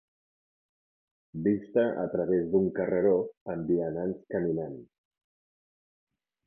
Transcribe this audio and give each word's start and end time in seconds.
Vista 1.47 1.83
a 2.05 2.07
través 2.15 2.49
d'un 2.55 2.71
carreró 2.79 3.13
amb 3.55 3.71
vianants 3.75 4.27
caminant. 4.37 4.85